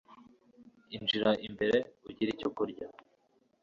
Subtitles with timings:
[0.95, 2.85] Injira imbere ugire icyo kurya.